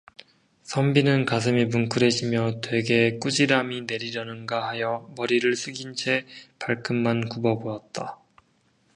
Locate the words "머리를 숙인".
5.15-5.93